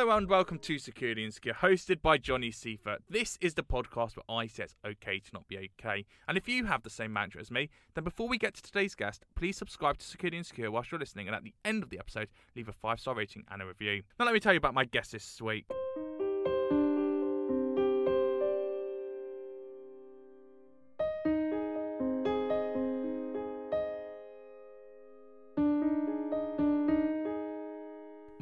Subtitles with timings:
[0.00, 3.02] Hello and welcome to Security Insecure, hosted by Johnny Seifert.
[3.10, 6.06] This is the podcast where I say it's okay to not be okay.
[6.26, 8.94] And if you have the same mantra as me, then before we get to today's
[8.94, 11.98] guest, please subscribe to Security Insecure whilst you're listening, and at the end of the
[11.98, 14.02] episode, leave a five star rating and a review.
[14.18, 15.66] Now, let me tell you about my guest this week.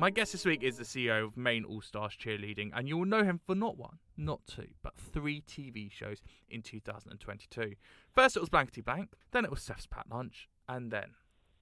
[0.09, 3.05] My guest this week is the CEO of Maine All Stars Cheerleading, and you will
[3.05, 7.75] know him for not one, not two, but three TV shows in 2022.
[8.15, 11.11] First, it was Blankety Blank, then it was Steph's Packed Lunch, and then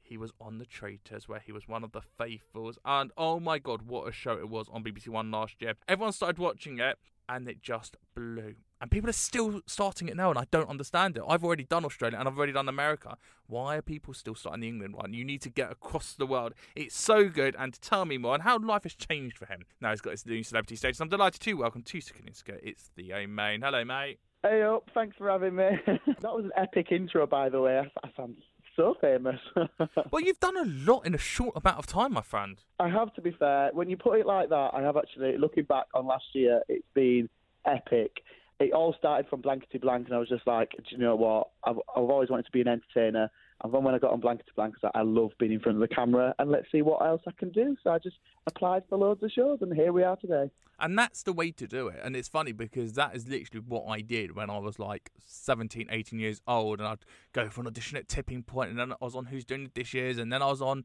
[0.00, 2.78] he was on The Traitors, where he was one of the faithfuls.
[2.84, 5.74] And oh my god, what a show it was on BBC One last year!
[5.88, 8.54] Everyone started watching it, and it just blew.
[8.80, 11.22] And people are still starting it now, and I don't understand it.
[11.26, 13.16] I've already done Australia and I've already done America.
[13.46, 15.14] Why are people still starting the England one?
[15.14, 16.52] You need to get across the world.
[16.74, 19.64] It's so good, and to tell me more and how life has changed for him.
[19.80, 21.00] Now he's got his new celebrity status.
[21.00, 22.58] I'm delighted to welcome to Sakalinska.
[22.62, 23.62] It's Theo Main.
[23.62, 24.18] Hello, mate.
[24.42, 25.70] Hey up, thanks for having me.
[25.86, 27.78] that was an epic intro, by the way.
[27.78, 28.36] I, I sound
[28.76, 29.40] so famous.
[30.10, 32.62] well, you've done a lot in a short amount of time, my friend.
[32.78, 33.70] I have to be fair.
[33.72, 36.86] When you put it like that, I have actually, looking back on last year, it's
[36.94, 37.28] been
[37.66, 38.22] epic.
[38.58, 41.48] It all started from Blankety Blank, and I was just like, do you know what?
[41.64, 43.30] I've, I've always wanted to be an entertainer.
[43.62, 45.76] And then when I got on Blankety Blank, I like, I love being in front
[45.76, 47.76] of the camera, and let's see what else I can do.
[47.84, 48.16] So I just
[48.46, 50.50] applied for loads of shows, and here we are today.
[50.78, 52.00] And that's the way to do it.
[52.02, 55.88] And it's funny because that is literally what I did when I was like 17,
[55.90, 56.80] 18 years old.
[56.80, 59.44] And I'd go for an audition at Tipping Point, and then I was on Who's
[59.44, 60.84] Doing the Dishes, and then I was on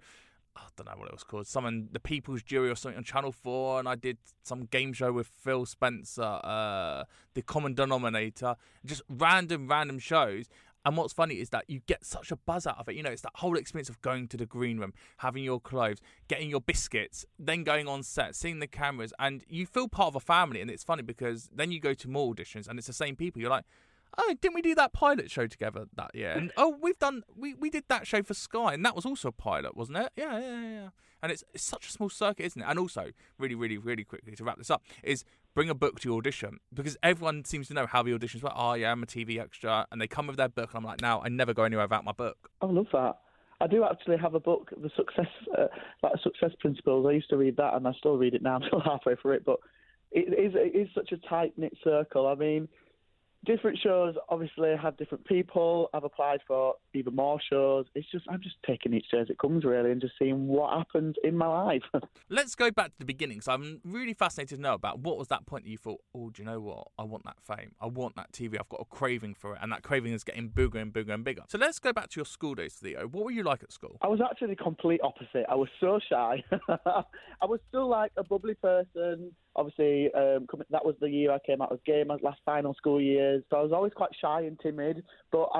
[0.55, 3.31] I don't know what it was called, someone the People's Jury or something on Channel
[3.31, 9.01] Four, and I did some game show with Phil Spencer, uh, the Common Denominator, just
[9.09, 10.47] random random shows.
[10.83, 12.95] And what's funny is that you get such a buzz out of it.
[12.95, 15.99] You know, it's that whole experience of going to the green room, having your clothes,
[16.27, 20.15] getting your biscuits, then going on set, seeing the cameras, and you feel part of
[20.15, 20.59] a family.
[20.59, 23.39] And it's funny because then you go to more auditions and it's the same people.
[23.39, 23.65] You're like,
[24.17, 26.31] oh, didn't we do that pilot show together that year?
[26.31, 29.29] And oh, we've done we, we did that show for Sky, and that was also
[29.29, 30.11] a pilot, wasn't it?
[30.15, 30.89] Yeah, yeah, yeah.
[31.23, 32.65] And it's it's such a small circuit, isn't it?
[32.67, 35.23] And also, really, really, really quickly to wrap this up is
[35.53, 38.53] bring a book to your audition because everyone seems to know how the auditions work.
[38.55, 41.01] Oh yeah, I'm a TV extra, and they come with their book, and I'm like,
[41.01, 42.49] now I never go anywhere without my book.
[42.61, 43.17] I love that.
[43.61, 45.67] I do actually have a book, the success, uh,
[46.01, 47.05] like success principles.
[47.07, 48.55] I used to read that, and I still read it now.
[48.55, 49.59] I'm still halfway through it, but
[50.11, 52.25] it is it is such a tight knit circle.
[52.27, 52.67] I mean,
[53.45, 55.89] different shows obviously have different people.
[55.93, 57.85] I've applied for even more shows.
[57.95, 60.77] It's just I'm just taking each day as it comes really and just seeing what
[60.77, 61.83] happens in my life.
[62.29, 63.41] Let's go back to the beginning.
[63.41, 66.29] So I'm really fascinated to know about what was that point that you thought, oh,
[66.29, 66.87] do you know what?
[66.97, 67.71] I want that fame.
[67.81, 68.57] I want that TV.
[68.59, 71.23] I've got a craving for it, and that craving is getting bigger and bigger and
[71.23, 71.43] bigger.
[71.47, 73.07] So let's go back to your school days, Theo.
[73.07, 73.97] What were you like at school?
[74.01, 75.45] I was actually the complete opposite.
[75.49, 76.43] I was so shy.
[76.69, 81.61] I was still like a bubbly person obviously um, that was the year I came
[81.61, 83.43] out as gay, my last final school years.
[83.49, 85.59] So I was always quite shy and timid, but I,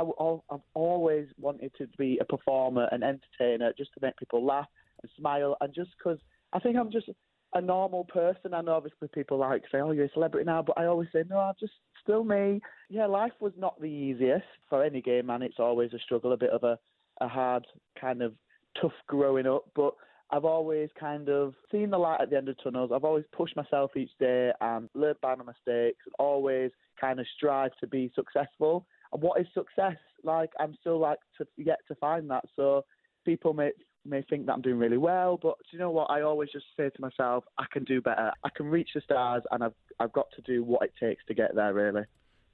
[0.51, 4.67] have always wanted to be a performer and entertainer, just to make people laugh
[5.01, 6.19] and smile, and just because
[6.53, 7.09] I think I'm just
[7.53, 8.51] a normal person.
[8.51, 11.37] Know obviously people like say, "Oh, you're a celebrity now," but I always say, "No,
[11.37, 15.41] I'm just still me." Yeah, life was not the easiest for any gay man.
[15.41, 16.77] It's always a struggle, a bit of a,
[17.19, 17.65] a hard
[17.99, 18.33] kind of
[18.79, 19.93] tough growing up, but
[20.31, 22.91] I've always kind of seen the light at the end of tunnels.
[22.93, 27.25] I've always pushed myself each day and learned by my mistakes and always kind of
[27.35, 28.85] strive to be successful.
[29.11, 29.97] And what is success?
[30.23, 32.45] Like I'm still like to yet to find that.
[32.55, 32.85] So
[33.25, 33.71] people may
[34.05, 36.09] may think that I'm doing really well, but do you know what?
[36.09, 38.31] I always just say to myself, I can do better.
[38.43, 41.33] I can reach the stars, and I've I've got to do what it takes to
[41.33, 41.73] get there.
[41.73, 42.03] Really.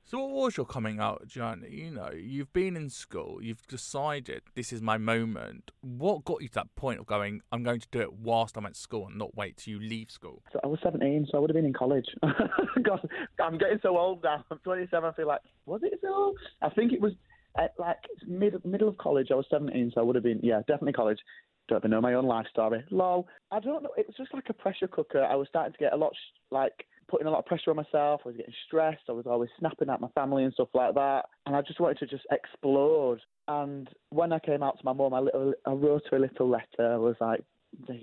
[0.09, 1.67] So, what was your coming out journey?
[1.69, 5.71] You know, you've been in school, you've decided this is my moment.
[5.81, 8.65] What got you to that point of going, I'm going to do it whilst I'm
[8.65, 10.43] at school and not wait till you leave school?
[10.53, 12.05] So I was 17, so I would have been in college.
[12.23, 13.05] God,
[13.43, 14.45] I'm getting so old now.
[14.49, 15.09] I'm 27.
[15.09, 16.33] I feel like, was it so?
[16.61, 17.11] I think it was
[17.57, 19.27] at like mid, middle of college.
[19.29, 21.19] I was 17, so I would have been, yeah, definitely college.
[21.67, 22.81] Don't even know my own life story.
[22.91, 23.27] Lol.
[23.51, 23.91] I don't know.
[23.97, 25.21] It was just like a pressure cooker.
[25.21, 26.13] I was starting to get a lot,
[26.49, 28.21] like, putting a lot of pressure on myself.
[28.25, 29.03] I was getting stressed.
[29.09, 31.25] I was always snapping at my family and stuff like that.
[31.45, 33.19] And I just wanted to just explode.
[33.47, 36.49] And when I came out to my mum, I, little, I wrote her a little
[36.49, 36.93] letter.
[36.93, 37.41] I was like,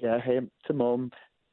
[0.02, 1.10] yeah, hey, to mum,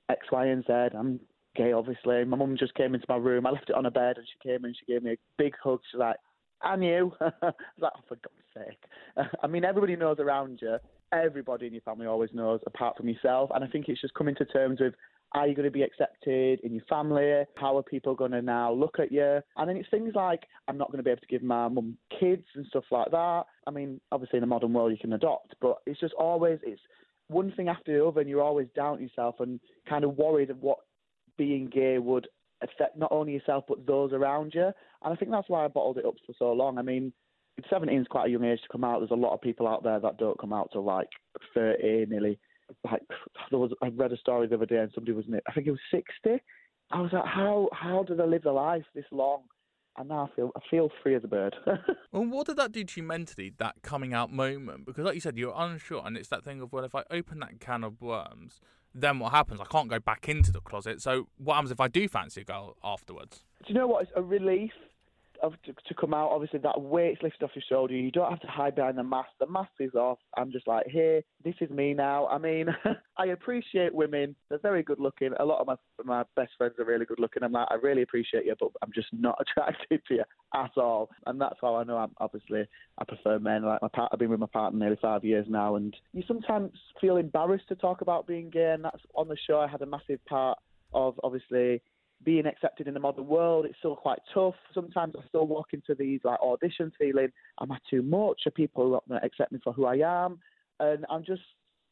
[0.10, 0.74] X, Y, and Z.
[0.98, 1.20] I'm
[1.56, 2.24] gay, obviously.
[2.24, 3.46] My mum just came into my room.
[3.46, 5.54] I left it on her bed and she came and she gave me a big
[5.62, 5.80] hug.
[5.92, 6.18] She's like,
[6.62, 7.12] I knew.
[7.22, 9.28] I was like, oh, for God's sake.
[9.44, 10.78] I mean, everybody knows around you.
[11.14, 13.50] Everybody in your family always knows, apart from yourself.
[13.54, 14.94] And I think it's just coming to terms with
[15.34, 17.44] are you going to be accepted in your family?
[17.56, 19.40] How are people going to now look at you?
[19.56, 21.98] And then it's things like I'm not going to be able to give my mum
[22.20, 23.44] kids and stuff like that.
[23.66, 26.82] I mean, obviously in the modern world you can adopt, but it's just always it's
[27.28, 30.62] one thing after the other, and you're always doubting yourself and kind of worried of
[30.62, 30.80] what
[31.38, 32.28] being gay would
[32.62, 34.66] affect not only yourself but those around you.
[34.66, 36.78] And I think that's why I bottled it up for so long.
[36.78, 37.14] I mean,
[37.70, 39.00] 17 is quite a young age to come out.
[39.00, 41.08] There's a lot of people out there that don't come out till like
[41.54, 42.38] 30, nearly
[42.84, 43.02] like
[43.50, 45.72] there was I read a story the other day and somebody was I think it
[45.72, 46.42] was sixty.
[46.92, 49.44] I was like, how how do they live their life this long?
[49.98, 51.56] And now I feel I feel free as a bird.
[52.12, 53.54] well, what did that do to you mentally?
[53.58, 56.72] That coming out moment, because like you said, you're unsure, and it's that thing of
[56.72, 58.62] well, if I open that can of worms,
[58.94, 59.60] then what happens?
[59.60, 61.02] I can't go back into the closet.
[61.02, 63.44] So what happens if I do fancy a girl afterwards?
[63.66, 64.04] Do you know what?
[64.04, 64.72] It's a relief
[65.42, 67.94] of to, to, come out, obviously that weight's lifted off your shoulder.
[67.94, 69.30] You don't have to hide behind the mask.
[69.40, 70.20] The mask is off.
[70.38, 72.28] I'm just like, here, this is me now.
[72.28, 72.68] I mean,
[73.18, 74.36] I appreciate women.
[74.50, 75.32] They're very good looking.
[75.40, 77.44] A lot of my my best friends are really good looking.
[77.44, 80.24] I'm like, I really appreciate you, but I'm just not attracted to you
[80.54, 81.10] at all.
[81.26, 81.98] And that's how I know.
[81.98, 82.68] I'm obviously
[82.98, 83.64] I prefer men.
[83.64, 86.72] Like my part, I've been with my partner nearly five years now, and you sometimes
[87.00, 88.72] feel embarrassed to talk about being gay.
[88.74, 89.60] And that's on the show.
[89.60, 90.58] I had a massive part
[90.94, 91.82] of obviously
[92.24, 94.56] being accepted in the modern world, it's still quite tough.
[94.74, 97.30] Sometimes I still walk into these like auditions feeling,
[97.62, 98.42] am I too much?
[98.46, 100.40] Are people not going to accept me for who I am?
[100.80, 101.42] And I'm just,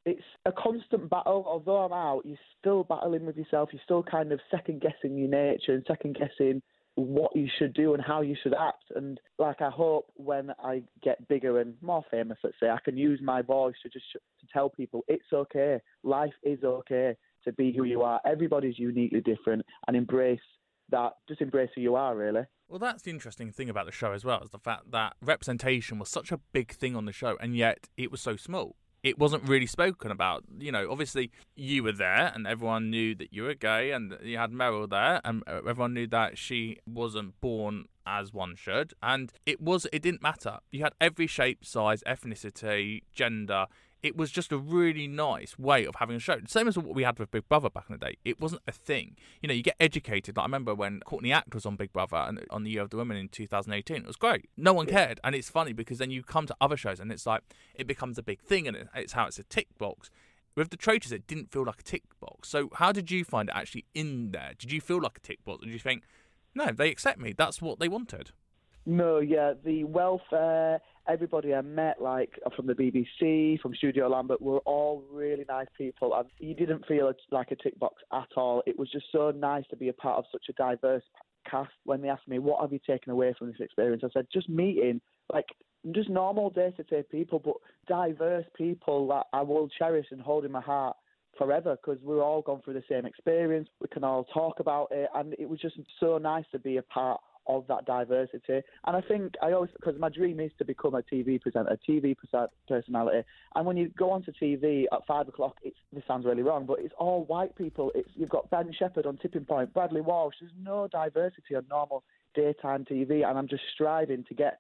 [0.06, 1.46] it's a constant battle.
[1.48, 3.70] Although I'm out, you're still battling with yourself.
[3.72, 6.62] You're still kind of second guessing your nature and second guessing
[6.96, 8.84] what you should do and how you should act.
[8.96, 12.98] And like I hope when I get bigger and more famous, let's say, I can
[12.98, 15.80] use my voice to just to tell people it's okay.
[16.04, 18.20] Life is okay to be who you are.
[18.26, 20.40] Everybody's uniquely different, and embrace
[20.90, 21.14] that.
[21.28, 22.42] Just embrace who you are, really.
[22.68, 25.98] Well, that's the interesting thing about the show as well, is the fact that representation
[25.98, 28.76] was such a big thing on the show, and yet it was so small.
[29.02, 30.44] It wasn't really spoken about.
[30.60, 34.38] You know, obviously you were there, and everyone knew that you were gay, and you
[34.38, 39.32] had Meryl there, and uh, everyone knew that she wasn't born as one should, and
[39.46, 39.88] it was.
[39.94, 40.60] It didn't matter.
[40.72, 43.68] You had every shape, size, ethnicity, gender
[44.02, 46.38] it was just a really nice way of having a show.
[46.48, 48.16] Same as what we had with Big Brother back in the day.
[48.24, 49.18] It wasn't a thing.
[49.42, 50.38] You know, you get educated.
[50.38, 52.90] Like I remember when Courtney Act was on Big Brother and on the Year of
[52.90, 53.98] the Women in 2018.
[53.98, 54.50] It was great.
[54.56, 57.26] No one cared, and it's funny because then you come to other shows and it's
[57.26, 57.44] like
[57.76, 60.10] it becomes a big thing, and it's how it's a tick box.
[60.56, 62.50] With the traitors, it didn't feel like a tick box.
[62.50, 64.54] So, how did you find it actually in there?
[64.58, 65.64] Did you feel like a tick box?
[65.64, 66.04] Did you think,
[66.56, 67.34] no, they accept me?
[67.34, 68.32] That's what they wanted.
[68.86, 74.60] No, yeah, the welfare, everybody I met, like from the BBC, from Studio Lambert, were
[74.60, 78.62] all really nice people, and you didn't feel like a tick box at all.
[78.66, 81.04] It was just so nice to be a part of such a diverse
[81.50, 81.72] cast.
[81.86, 84.50] When they asked me, "What have you taken away from this experience?" I said, "Just
[84.50, 85.02] meeting
[85.34, 85.48] like
[85.92, 87.56] just normal day-to-day people, but
[87.88, 90.96] diverse people that I will cherish and hold in my heart."
[91.38, 93.70] forever because we're all gone through the same experience.
[93.80, 96.82] We can all talk about it, and it was just so nice to be a
[96.84, 98.62] part of that diversity.
[98.86, 102.16] And I think I always, because my dream is to become a TV presenter, TV
[102.68, 103.28] personality.
[103.56, 106.80] And when you go onto TV at five o'clock, it's, this sounds really wrong, but
[106.80, 107.92] it's all white people.
[107.96, 110.36] It's You've got Ben Shepherd on Tipping Point, Bradley Walsh.
[110.40, 112.04] There's no diversity on normal
[112.36, 113.28] daytime TV.
[113.28, 114.60] And I'm just striving to get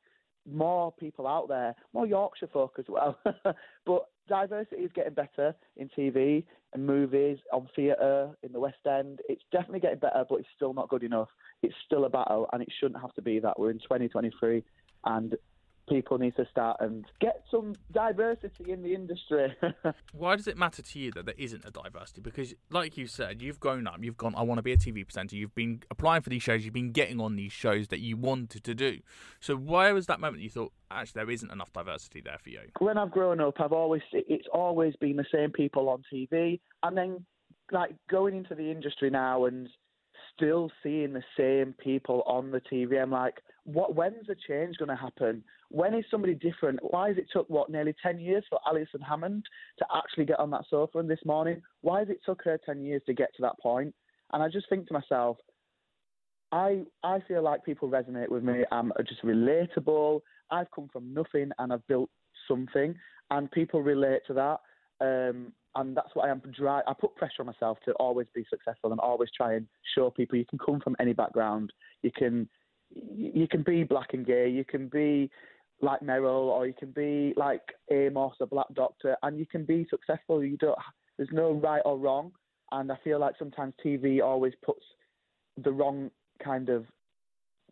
[0.51, 3.19] more people out there, more Yorkshire folk as well.
[3.85, 6.43] but diversity is getting better in TV
[6.73, 9.19] and movies, on theatre, in the West End.
[9.27, 11.29] It's definitely getting better, but it's still not good enough.
[11.63, 13.59] It's still a battle, and it shouldn't have to be that.
[13.59, 14.63] We're in 2023,
[15.05, 15.35] and
[15.89, 19.55] people need to start and get some diversity in the industry.
[20.13, 22.21] Why does it matter to you that there isn't a diversity?
[22.21, 25.05] Because, like you said, you've grown up, you've gone, I want to be a TV
[25.05, 28.15] presenter, you've been applying for these shows, you've been getting on these shows that you
[28.15, 28.99] wanted to do.
[29.39, 32.61] So, why was that moment you thought, actually, there isn't enough diversity there for you?
[32.79, 36.59] When I've grown up, I've always, it's always been the same people on TV.
[36.83, 37.25] And then,
[37.71, 39.69] like, going into the industry now and
[40.39, 43.01] still seeing the same people on the TV.
[43.01, 43.95] I'm like, what?
[43.95, 45.43] When's the change going to happen?
[45.69, 46.79] When is somebody different?
[46.81, 49.45] Why has it took what nearly ten years for Alison Hammond
[49.77, 50.99] to actually get on that sofa?
[50.99, 53.93] And this morning, why has it took her ten years to get to that point?
[54.33, 55.37] And I just think to myself,
[56.51, 58.63] I I feel like people resonate with me.
[58.71, 60.21] I'm just relatable.
[60.51, 62.09] I've come from nothing and I've built
[62.47, 62.95] something,
[63.29, 64.59] and people relate to that.
[65.01, 66.41] Um, and that's what I am.
[66.57, 66.81] Dry.
[66.87, 70.37] I put pressure on myself to always be successful and always try and show people
[70.37, 71.71] you can come from any background.
[72.01, 72.49] You can
[72.91, 74.49] you can be black and gay.
[74.49, 75.29] You can be
[75.81, 79.87] like Meryl, or you can be like Amos, a black doctor, and you can be
[79.89, 80.43] successful.
[80.43, 80.77] You don't.
[81.17, 82.31] There's no right or wrong.
[82.71, 84.83] And I feel like sometimes TV always puts
[85.63, 86.11] the wrong
[86.43, 86.85] kind of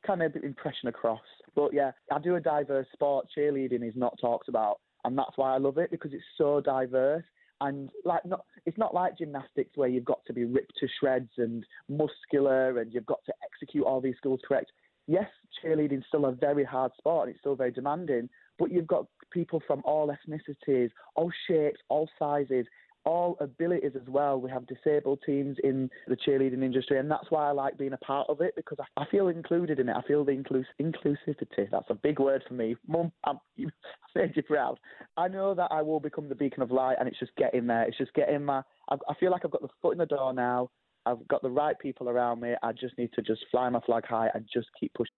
[0.05, 1.21] kind of impression across.
[1.55, 3.27] But yeah, I do a diverse sport.
[3.37, 7.23] Cheerleading is not talked about, and that's why I love it because it's so diverse
[7.61, 11.31] and like not it's not like gymnastics where you've got to be ripped to shreds
[11.37, 14.71] and muscular and you've got to execute all these skills correct.
[15.07, 15.29] Yes,
[15.63, 19.05] cheerleading is still a very hard sport and it's still very demanding, but you've got
[19.31, 22.65] people from all ethnicities, all shapes, all sizes,
[23.07, 24.39] all abilities as well.
[24.39, 27.97] We have disabled teams in the cheerleading industry, and that's why I like being a
[27.97, 29.95] part of it because I, I feel included in it.
[29.95, 31.71] I feel the inclus- inclusivity.
[31.71, 32.75] That's a big word for me.
[32.85, 33.69] Mum, I'm, you
[34.13, 34.77] made you proud.
[35.15, 37.83] I know that I will become the beacon of light, and it's just getting there.
[37.83, 38.61] It's just getting my.
[38.89, 40.69] I, I feel like I've got the foot in the door now.
[41.07, 42.55] I've got the right people around me.
[42.61, 45.13] I just need to just fly my flag high and just keep pushing.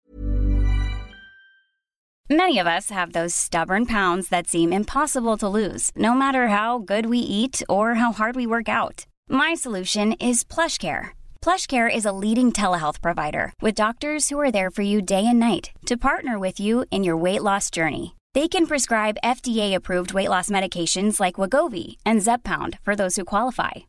[2.30, 6.78] Many of us have those stubborn pounds that seem impossible to lose, no matter how
[6.78, 9.06] good we eat or how hard we work out.
[9.30, 11.10] My solution is PlushCare.
[11.42, 15.38] PlushCare is a leading telehealth provider with doctors who are there for you day and
[15.38, 18.14] night to partner with you in your weight loss journey.
[18.34, 23.88] They can prescribe FDA-approved weight loss medications like Wegovy and Zepbound for those who qualify.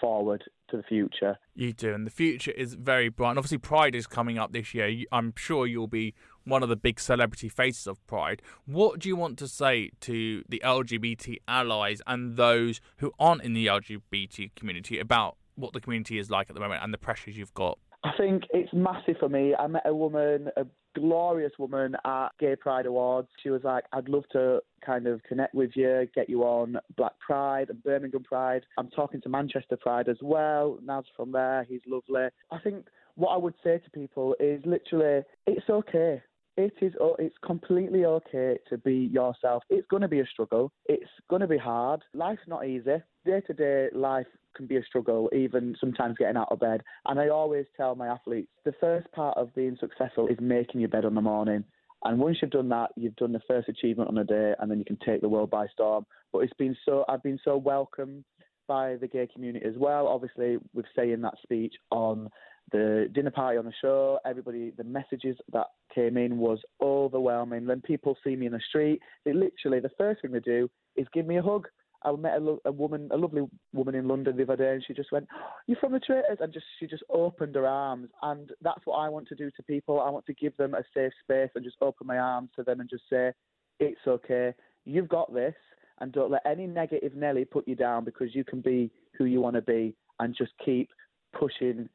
[0.00, 1.38] Forward to the future.
[1.54, 3.30] You do, and the future is very bright.
[3.30, 5.04] And obviously, Pride is coming up this year.
[5.12, 6.14] I'm sure you'll be
[6.44, 8.42] one of the big celebrity faces of Pride.
[8.66, 13.54] What do you want to say to the LGBT allies and those who aren't in
[13.54, 17.38] the LGBT community about what the community is like at the moment and the pressures
[17.38, 17.78] you've got?
[18.02, 19.54] I think it's massive for me.
[19.58, 23.28] I met a woman, a glorious woman at Gay Pride Awards.
[23.42, 27.18] She was like, I'd love to kind of connect with you, get you on Black
[27.18, 28.62] Pride and Birmingham Pride.
[28.78, 30.78] I'm talking to Manchester Pride as well.
[30.84, 32.28] Naz from there, he's lovely.
[32.50, 32.86] I think
[33.16, 36.22] what I would say to people is literally, it's okay.
[36.56, 36.92] It is.
[37.00, 39.64] oh, It's completely okay to be yourself.
[39.70, 40.72] It's going to be a struggle.
[40.86, 42.02] It's going to be hard.
[42.14, 43.02] Life's not easy.
[43.24, 46.82] Day to day life can be a struggle, even sometimes getting out of bed.
[47.06, 50.90] And I always tell my athletes the first part of being successful is making your
[50.90, 51.64] bed in the morning.
[52.04, 54.78] And once you've done that, you've done the first achievement on a day, and then
[54.78, 56.06] you can take the world by storm.
[56.32, 58.24] But it's been so I've been so welcomed
[58.68, 60.06] by the gay community as well.
[60.06, 62.30] Obviously, with saying that speech on
[62.72, 67.66] the dinner party on the show, everybody, the messages that came in was overwhelming.
[67.66, 71.06] When people see me in the street, they literally the first thing they do is
[71.12, 71.68] give me a hug.
[72.02, 73.42] I met a, lo- a woman, a lovely
[73.72, 76.38] woman in London the other day, and she just went, oh, "You're from the Traitors,"
[76.40, 79.62] and just she just opened her arms, and that's what I want to do to
[79.62, 80.00] people.
[80.00, 82.80] I want to give them a safe space and just open my arms to them
[82.80, 83.32] and just say,
[83.80, 84.52] "It's okay,
[84.84, 85.54] you've got this."
[86.00, 89.40] And don't let any negative Nelly put you down because you can be who you
[89.40, 90.90] want to be and just keep
[91.32, 91.88] pushing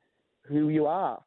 [0.50, 1.24] who you are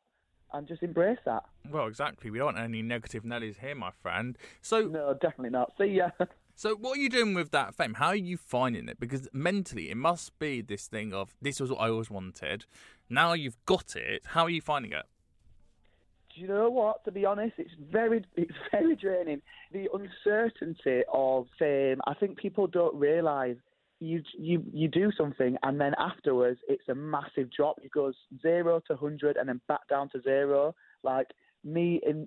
[0.53, 1.45] and just embrace that.
[1.71, 2.31] Well, exactly.
[2.31, 4.37] We don't want any negative Nellies here, my friend.
[4.61, 5.73] So, No, definitely not.
[5.79, 6.11] See ya.
[6.55, 7.95] so what are you doing with that fame?
[7.95, 9.01] How are you finding it?
[9.01, 12.67] Because mentally, it must be this thing of this was what I always wanted.
[13.09, 14.23] Now you've got it.
[14.27, 15.07] How are you finding it?
[16.35, 17.05] Do you know what?
[17.05, 19.43] To be honest, it's very it's very draining.
[19.73, 22.01] The uncertainty of fame.
[22.07, 23.59] I think people don't realise
[24.03, 27.79] you you you do something and then afterwards it's a massive drop.
[27.83, 30.75] It goes zero to hundred and then back down to zero.
[31.05, 31.29] Like
[31.65, 32.27] me in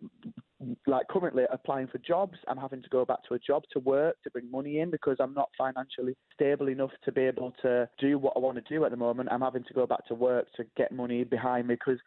[0.87, 4.15] like currently applying for jobs, I'm having to go back to a job to work
[4.23, 8.17] to bring money in because I'm not financially stable enough to be able to do
[8.17, 9.29] what I want to do at the moment.
[9.31, 11.99] I'm having to go back to work to get money behind me because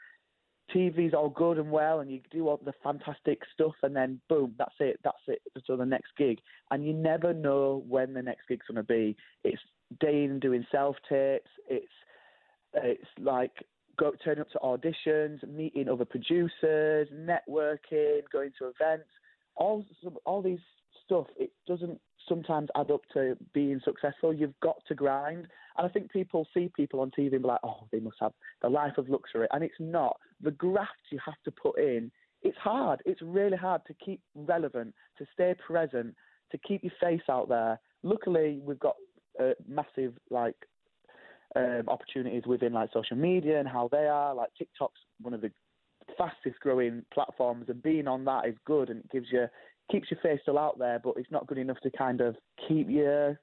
[0.75, 4.55] TV's all good and well, and you do all the fantastic stuff, and then boom,
[4.59, 6.39] that's it, that's it, to the next gig,
[6.71, 9.17] and you never know when the next gig's going to be.
[9.45, 9.63] It's
[10.01, 11.51] day in doing self tapes.
[11.69, 11.87] It's
[12.75, 13.53] it's like
[13.99, 19.09] go turning up to auditions, meeting other producers, networking, going to events,
[19.57, 19.85] all
[20.25, 20.59] all these
[21.05, 21.27] stuff.
[21.37, 24.33] It doesn't sometimes add up to being successful.
[24.33, 25.47] You've got to grind.
[25.77, 28.33] And I think people see people on TV and be like, oh, they must have
[28.63, 29.47] the life of luxury.
[29.53, 30.19] And it's not.
[30.43, 32.11] The graft you have to put in,
[32.43, 33.03] it's hard.
[33.07, 36.15] It's really hard to keep relevant, to stay present,
[36.53, 37.81] to keep your face out there.
[38.03, 38.97] Luckily, we've got
[39.41, 40.57] uh, massive, like,
[41.57, 44.35] um, opportunities within like social media and how they are.
[44.35, 45.51] Like TikTok's one of the
[46.17, 49.47] fastest growing platforms, and being on that is good and it gives you
[49.91, 52.89] keeps your face still out there, but it's not good enough to kind of keep
[52.89, 53.37] you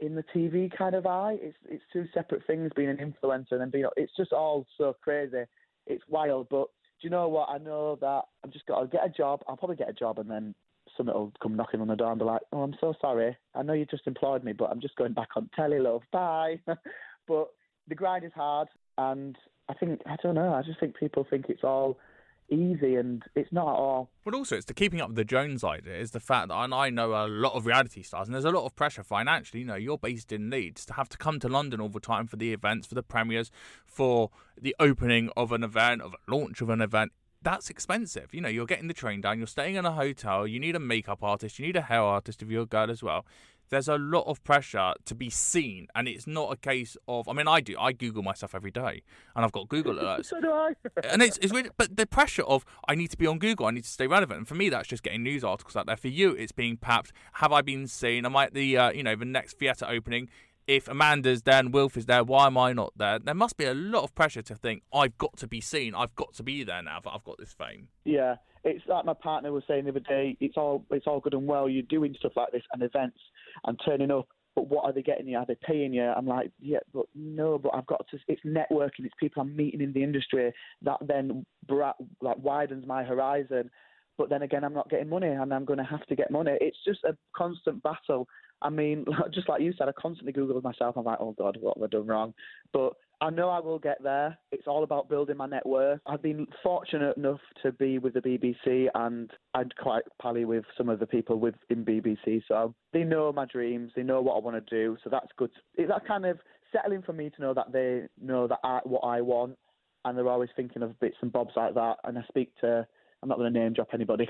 [0.00, 1.36] in the TV kind of eye.
[1.40, 3.86] It's it's two separate things, being an influencer and then being.
[3.96, 5.42] It's just all so crazy.
[5.86, 6.68] It's wild, but
[7.00, 7.48] do you know what?
[7.48, 9.42] I know that I'm just got to get a job.
[9.48, 10.54] I'll probably get a job, and then
[10.96, 13.36] someone will come knocking on the door and be like, "Oh, I'm so sorry.
[13.54, 16.02] I know you just employed me, but I'm just going back on telly, love.
[16.12, 16.60] Bye."
[17.28, 17.48] but
[17.88, 19.36] the grind is hard, and
[19.68, 20.52] I think I don't know.
[20.52, 21.98] I just think people think it's all
[22.50, 24.10] easy, and it's not at all.
[24.24, 26.74] But also, it's the keeping up with the Jones idea is the fact that, and
[26.74, 29.60] I know a lot of reality stars, and there's a lot of pressure financially.
[29.60, 32.26] You know, you're based in Leeds to have to come to London all the time
[32.26, 33.50] for the events, for the premieres,
[33.84, 37.12] for the opening of an event, of a launch of an event.
[37.42, 38.34] That's expensive.
[38.34, 40.80] You know, you're getting the train down, you're staying in a hotel, you need a
[40.80, 43.24] makeup artist, you need a hair artist if you're a girl as well
[43.70, 47.28] there's a lot of pressure to be seen, and it's not a case of.
[47.28, 47.76] I mean, I do.
[47.78, 49.02] I Google myself every day,
[49.34, 50.26] and I've got Google alerts.
[50.30, 50.72] so do I.
[51.04, 53.70] and it's it's really, but the pressure of I need to be on Google, I
[53.70, 54.38] need to stay relevant.
[54.38, 55.96] And for me, that's just getting news articles out there.
[55.96, 58.26] For you, it's being perhaps have I been seen?
[58.26, 60.28] Am I at the uh, you know the next theatre opening?
[60.66, 63.18] If Amanda's there and Wilf is there, why am I not there?
[63.18, 65.96] There must be a lot of pressure to think I've got to be seen.
[65.96, 67.88] I've got to be there now that I've got this fame.
[68.04, 70.36] Yeah, it's like my partner was saying the other day.
[70.38, 71.68] It's all it's all good and well.
[71.68, 73.18] You're doing stuff like this and events
[73.64, 75.38] and turning up, but what are they getting you?
[75.38, 76.04] Are they paying you?
[76.04, 78.18] I'm like, yeah, but no, but I've got to.
[78.28, 79.04] It's networking.
[79.04, 83.70] It's people I'm meeting in the industry that then bra- like widens my horizon.
[84.18, 86.52] But then again, I'm not getting money, and I'm going to have to get money.
[86.60, 88.28] It's just a constant battle.
[88.60, 90.96] I mean, just like you said, I constantly Googled myself.
[90.96, 92.34] I'm like, oh God, what have I done wrong?
[92.72, 94.38] But I know I will get there.
[94.50, 96.00] It's all about building my network.
[96.06, 100.88] I've been fortunate enough to be with the BBC and I'd quite pally with some
[100.88, 102.42] of the people within BBC.
[102.48, 103.92] So they know my dreams.
[103.94, 104.96] They know what I want to do.
[105.04, 105.50] So that's good.
[105.76, 106.38] That's kind of
[106.72, 109.58] settling for me to know that they know that I, what I want
[110.04, 111.96] and they're always thinking of bits and bobs like that.
[112.04, 112.86] And I speak to
[113.22, 114.26] I'm not going to name drop anybody.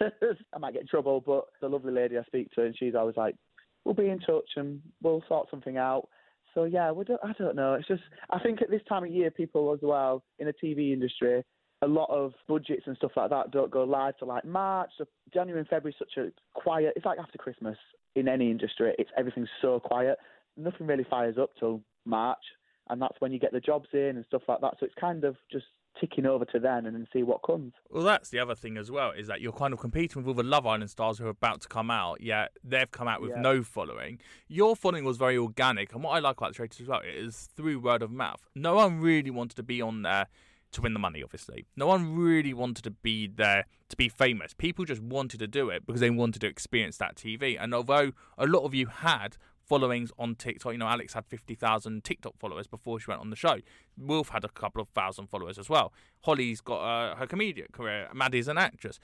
[0.00, 3.16] I might get in trouble, but the lovely lady I speak to, and she's always
[3.16, 3.36] like,
[3.84, 6.08] "We'll be in touch and we'll sort something out."
[6.54, 7.74] So yeah, we don't, I don't know.
[7.74, 10.92] It's just I think at this time of year, people as well in the TV
[10.92, 11.42] industry,
[11.82, 14.90] a lot of budgets and stuff like that don't go live till like March.
[14.98, 16.92] So January and February is such a quiet.
[16.96, 17.76] It's like after Christmas
[18.14, 18.94] in any industry.
[18.98, 20.18] It's everything's so quiet.
[20.56, 22.42] Nothing really fires up till March,
[22.88, 24.74] and that's when you get the jobs in and stuff like that.
[24.78, 25.64] So it's kind of just
[26.00, 27.72] ticking over to then and then see what comes.
[27.90, 30.34] Well, that's the other thing as well is that you're kind of competing with all
[30.34, 32.20] the Love Island stars who are about to come out.
[32.20, 33.40] Yet they've come out with Yeah.
[33.40, 34.18] no following.
[34.48, 37.48] Your following was very organic, and what I like about the traitors as well is
[37.56, 38.46] through word of mouth.
[38.54, 40.26] No one really wanted to be on there
[40.72, 41.22] to win the money.
[41.22, 44.54] Obviously, no one really wanted to be there to be famous.
[44.54, 47.58] People just wanted to do it because they wanted to experience that TV.
[47.60, 50.72] And although a lot of you had followings on TikTok.
[50.72, 53.56] You know, Alex had 50,000 TikTok followers before she went on the show.
[53.96, 55.92] Wolf had a couple of thousand followers as well.
[56.22, 58.08] Holly's got uh, her comedian career.
[58.12, 58.98] Maddie's an actress.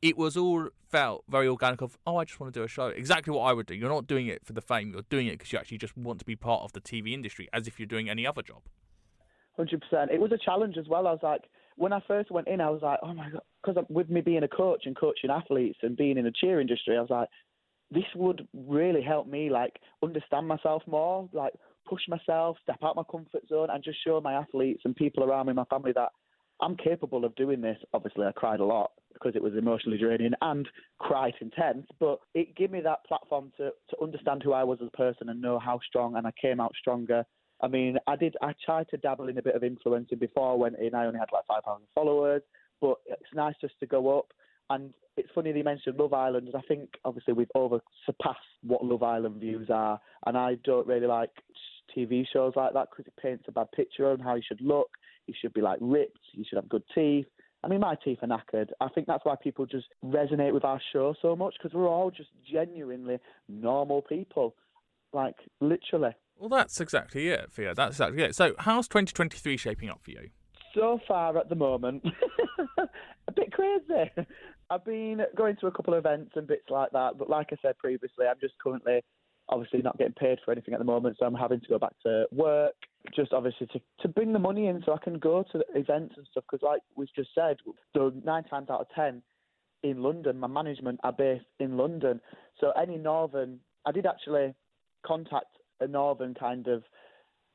[0.00, 2.86] It was all felt very organic of, oh, I just want to do a show.
[2.88, 3.74] Exactly what I would do.
[3.74, 4.92] You're not doing it for the fame.
[4.92, 7.48] You're doing it because you actually just want to be part of the TV industry
[7.52, 8.62] as if you're doing any other job.
[9.56, 10.10] Hundred percent.
[10.10, 11.06] It was a challenge as well.
[11.06, 11.42] I was like,
[11.76, 14.42] when I first went in, I was like, oh my god, because with me being
[14.42, 17.28] a coach and coaching athletes and being in the cheer industry, I was like,
[17.92, 21.52] this would really help me like understand myself more, like
[21.88, 25.46] push myself, step out my comfort zone, and just show my athletes and people around
[25.46, 26.10] me, my family, that
[26.60, 27.76] I'm capable of doing this.
[27.92, 32.56] Obviously, I cried a lot because it was emotionally draining and quite intense, but it
[32.56, 35.58] gave me that platform to to understand who I was as a person and know
[35.58, 37.24] how strong, and I came out stronger.
[37.60, 38.36] I mean, I did.
[38.42, 40.94] I tried to dabble in a bit of influencing before I went in.
[40.94, 42.42] I only had like five thousand followers,
[42.80, 44.26] but it's nice just to go up.
[44.72, 48.84] And it's funny they mentioned Love Island, and I think obviously we've over surpassed what
[48.84, 50.00] Love Island views are.
[50.26, 51.30] And I don't really like
[51.96, 54.88] TV shows like that because it paints a bad picture on how you should look.
[55.26, 56.20] You should be like ripped.
[56.32, 57.26] You should have good teeth.
[57.64, 58.70] I mean, my teeth are knackered.
[58.80, 62.10] I think that's why people just resonate with our show so much because we're all
[62.10, 64.56] just genuinely normal people,
[65.12, 66.10] like literally.
[66.38, 67.72] Well, that's exactly it, Theo.
[67.74, 68.34] That's exactly it.
[68.34, 70.30] So, how's 2023 shaping up for you?
[70.74, 72.04] So far at the moment,
[72.78, 74.10] a bit crazy.
[74.70, 77.56] I've been going to a couple of events and bits like that, but like I
[77.60, 79.02] said previously, I'm just currently
[79.48, 81.92] obviously not getting paid for anything at the moment, so I'm having to go back
[82.04, 82.74] to work,
[83.14, 86.26] just obviously to, to bring the money in so I can go to events and
[86.30, 86.44] stuff.
[86.50, 87.56] Because, like we've just said,
[87.94, 89.22] so nine times out of ten
[89.82, 92.20] in London, my management are based in London.
[92.60, 94.54] So any northern, I did actually
[95.04, 96.84] contact a northern kind of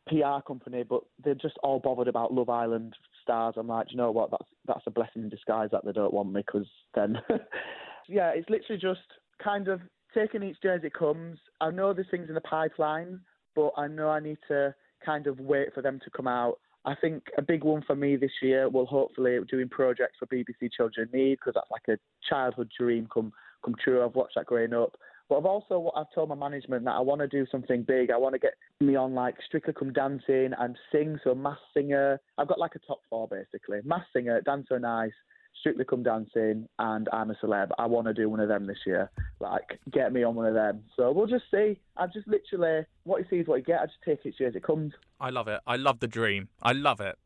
[0.08, 2.95] PR company, but they're just all bothered about Love Island
[3.27, 3.55] stars.
[3.57, 4.31] I'm like, you know what?
[4.31, 7.17] That's that's a blessing in disguise that they don't want me because then,
[8.07, 9.01] yeah, it's literally just
[9.43, 9.81] kind of
[10.15, 11.37] taking each day as it comes.
[11.59, 13.19] I know there's things in the pipeline,
[13.55, 14.73] but I know I need to
[15.05, 16.59] kind of wait for them to come out.
[16.85, 20.71] I think a big one for me this year will hopefully doing projects for BBC
[20.75, 24.03] Children Need because that's like a childhood dream come come true.
[24.03, 24.95] I've watched that growing up.
[25.29, 28.11] But I've also I've told my management that I want to do something big.
[28.11, 31.19] I want to get me on like Strictly Come Dancing and sing.
[31.23, 32.19] So Masked Singer.
[32.37, 33.79] I've got like a top four basically.
[33.83, 35.11] Masked Singer, Dancing on Ice,
[35.59, 37.69] Strictly Come Dancing, and I'm a Celeb.
[37.77, 39.11] I want to do one of them this year.
[39.39, 40.83] Like get me on one of them.
[40.95, 41.79] So we'll just see.
[41.97, 43.81] I've just literally what you see is what you get.
[43.81, 44.93] I just take it as it comes.
[45.19, 45.59] I love it.
[45.65, 46.49] I love the dream.
[46.61, 47.17] I love it.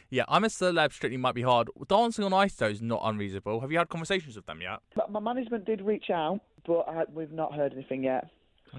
[0.10, 0.92] yeah, I'm a celeb.
[0.92, 1.68] Strictly might be hard.
[1.88, 3.60] Dancing on Ice though is not unreasonable.
[3.60, 4.78] Have you had conversations with them yet?
[4.94, 8.30] But my management did reach out, but I, we've not heard anything yet.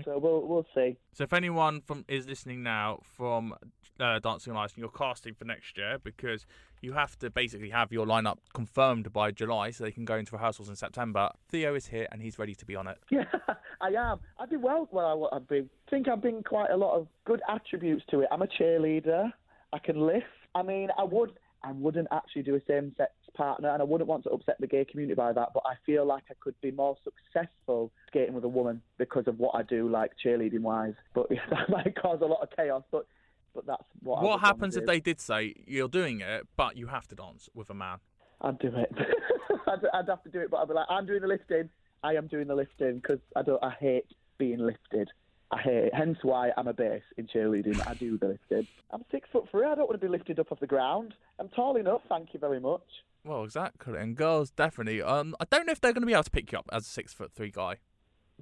[0.05, 0.97] So we'll we'll see.
[1.13, 3.53] So if anyone from is listening now from
[3.99, 6.45] uh, Dancing on Ice and you're casting for next year, because
[6.81, 10.35] you have to basically have your lineup confirmed by July, so they can go into
[10.35, 11.29] rehearsals in September.
[11.49, 12.97] Theo is here and he's ready to be on it.
[13.11, 13.25] Yeah,
[13.81, 14.19] I am.
[14.39, 15.69] I did well where I, I've been.
[15.87, 18.27] I think I've been quite a lot of good attributes to it.
[18.31, 19.31] I'm a cheerleader.
[19.71, 20.25] I can lift.
[20.55, 21.33] I mean, I would.
[21.63, 24.85] I wouldn't actually do a same-sex partner, and I wouldn't want to upset the gay
[24.85, 25.49] community by that.
[25.53, 29.39] But I feel like I could be more successful skating with a woman because of
[29.39, 30.95] what I do, like cheerleading-wise.
[31.13, 32.83] But that might cause a lot of chaos.
[32.91, 33.05] But
[33.53, 34.21] but that's what.
[34.23, 37.69] What happens if they did say you're doing it, but you have to dance with
[37.69, 37.99] a man?
[38.41, 38.91] I'd do it.
[39.67, 41.69] I'd, I'd have to do it, but I'd be like, I'm doing the lifting.
[42.03, 43.63] I am doing the lifting because I don't.
[43.63, 45.09] I hate being lifted.
[45.53, 45.93] I hate it.
[45.93, 47.79] Hence why I'm a base in cheerleading.
[47.87, 48.67] I do the lifting.
[48.89, 49.65] I'm six foot three.
[49.65, 51.13] I don't want to be lifted up off the ground.
[51.39, 52.01] I'm tall enough.
[52.09, 52.81] Thank you very much.
[53.23, 53.99] Well, exactly.
[53.99, 55.03] And girls definitely.
[55.03, 56.87] Um, I don't know if they're going to be able to pick you up as
[56.87, 57.75] a six foot three guy.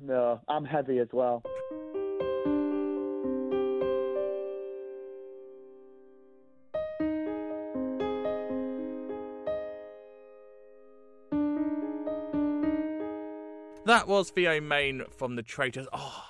[0.01, 1.43] No, I'm heavy as well.
[13.85, 15.87] That was Theo Main from The Traitors.
[15.91, 16.23] Oh,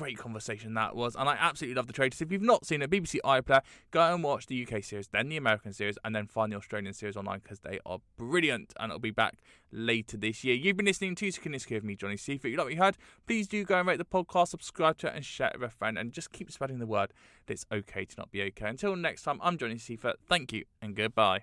[0.00, 1.14] great conversation that was.
[1.14, 2.22] And I absolutely love The Traitors.
[2.22, 3.60] If you've not seen it, BBC iPlayer,
[3.90, 6.94] go and watch the UK series, then the American series, and then find the Australian
[6.94, 9.34] series online because they are brilliant and it'll be back
[9.70, 10.54] later this year.
[10.54, 12.50] You've been listening to Sakiniski with me, Johnny Seifert.
[12.50, 12.96] You like what you heard?
[13.26, 15.74] Please do go and rate the podcast, subscribe to it, and share it with a
[15.74, 15.98] friend.
[15.98, 17.12] And just keep spreading the word
[17.44, 18.70] that it's okay to not be okay.
[18.70, 20.16] Until next time, I'm Johnny Seifert.
[20.26, 21.42] Thank you and goodbye.